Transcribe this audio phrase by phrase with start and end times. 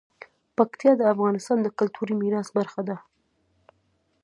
[0.57, 2.97] پکتیا د افغانستان د کلتوري میراث برخه ده.